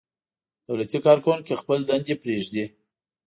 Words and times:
دولتي 0.67 0.97
کارکوونکي 1.05 1.53
خپلې 1.61 1.83
دندې 1.89 2.13
پرېږدي. 2.21 2.65